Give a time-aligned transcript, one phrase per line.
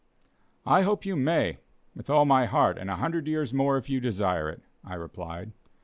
[0.65, 1.59] "I hope you may,
[1.95, 5.51] with all my heart, and a hundred years more if you desire it," I replied.